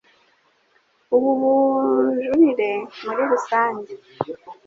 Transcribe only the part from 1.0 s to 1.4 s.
ubu